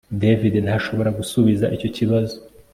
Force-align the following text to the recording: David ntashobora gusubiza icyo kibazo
David 0.21 0.53
ntashobora 0.65 1.09
gusubiza 1.19 1.65
icyo 1.75 1.89
kibazo 1.95 2.37